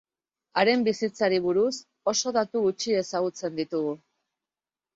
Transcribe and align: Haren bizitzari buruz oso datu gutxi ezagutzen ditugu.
Haren 0.61 0.85
bizitzari 0.87 1.41
buruz 1.43 1.75
oso 2.13 2.35
datu 2.39 2.65
gutxi 2.65 2.99
ezagutzen 3.05 3.63
ditugu. 3.63 3.95